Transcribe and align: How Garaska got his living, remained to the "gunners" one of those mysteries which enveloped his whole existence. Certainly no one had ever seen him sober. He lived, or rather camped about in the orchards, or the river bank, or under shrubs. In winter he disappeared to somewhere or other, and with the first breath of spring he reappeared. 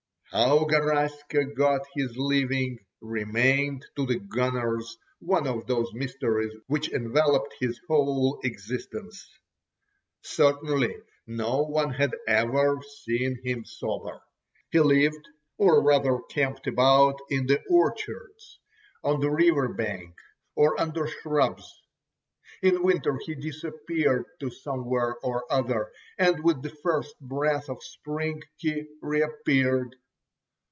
How 0.33 0.59
Garaska 0.63 1.53
got 1.57 1.81
his 1.93 2.15
living, 2.15 2.79
remained 3.01 3.85
to 3.97 4.05
the 4.05 4.17
"gunners" 4.17 4.97
one 5.19 5.45
of 5.45 5.67
those 5.67 5.93
mysteries 5.93 6.53
which 6.67 6.89
enveloped 6.89 7.53
his 7.59 7.81
whole 7.89 8.39
existence. 8.45 9.27
Certainly 10.21 10.95
no 11.27 11.63
one 11.63 11.89
had 11.91 12.15
ever 12.29 12.79
seen 13.03 13.41
him 13.43 13.65
sober. 13.65 14.21
He 14.71 14.79
lived, 14.79 15.27
or 15.57 15.83
rather 15.83 16.19
camped 16.29 16.65
about 16.65 17.19
in 17.29 17.47
the 17.47 17.61
orchards, 17.69 18.59
or 19.03 19.19
the 19.19 19.29
river 19.29 19.73
bank, 19.73 20.15
or 20.55 20.79
under 20.79 21.07
shrubs. 21.07 21.69
In 22.61 22.81
winter 22.83 23.19
he 23.25 23.35
disappeared 23.35 24.27
to 24.39 24.49
somewhere 24.49 25.17
or 25.23 25.43
other, 25.51 25.91
and 26.17 26.41
with 26.41 26.61
the 26.61 26.69
first 26.69 27.19
breath 27.19 27.67
of 27.67 27.83
spring 27.83 28.41
he 28.55 28.85
reappeared. 29.01 29.97